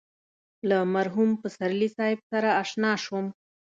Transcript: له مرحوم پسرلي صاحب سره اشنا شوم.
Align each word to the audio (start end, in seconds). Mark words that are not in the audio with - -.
له 0.69 0.77
مرحوم 0.95 1.29
پسرلي 1.41 1.89
صاحب 1.97 2.19
سره 2.31 2.49
اشنا 2.61 2.91
شوم. 3.03 3.25